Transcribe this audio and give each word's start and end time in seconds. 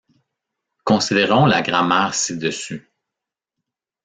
Considérons 0.83 1.45
la 1.45 1.61
grammaire 1.61 2.15
ci-dessus. 2.15 2.91